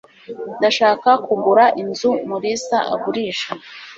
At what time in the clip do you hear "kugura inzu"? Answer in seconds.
1.25-2.11